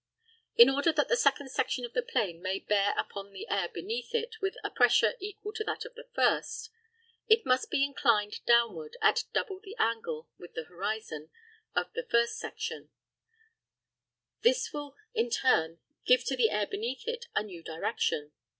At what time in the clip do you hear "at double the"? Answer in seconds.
8.99-9.75